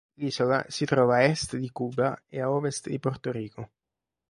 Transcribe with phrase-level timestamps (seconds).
[0.21, 3.69] L'isola si trova a est di Cuba e a ovest di Porto Rico.